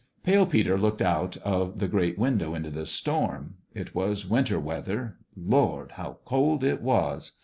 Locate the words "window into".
2.17-2.71